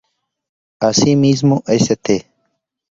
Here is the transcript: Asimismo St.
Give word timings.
Asimismo 0.89 1.61
St. 1.67 2.25